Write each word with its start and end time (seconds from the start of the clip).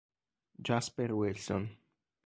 Jasper 0.59 1.13
Wilson 1.13 1.77